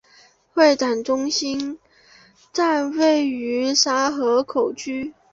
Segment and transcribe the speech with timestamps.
[0.55, 1.77] 会展中心
[2.51, 5.13] 站位于沙河口区。